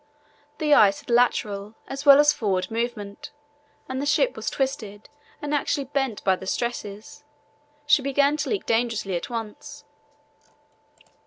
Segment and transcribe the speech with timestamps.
[0.57, 3.29] The ice had lateral as well as forward movement,
[3.87, 5.09] and the ship was twisted
[5.43, 7.23] and actually bent by the stresses.
[7.85, 9.83] She began to leak dangerously at once.